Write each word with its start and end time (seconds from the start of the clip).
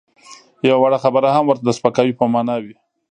یوه 0.67 0.79
وړه 0.81 0.97
خبره 1.03 1.29
هم 1.35 1.43
ورته 1.47 1.63
د 1.65 1.69
سپکاوي 1.77 2.13
په 2.17 2.25
مانا 2.33 2.55
وي. 2.63 2.75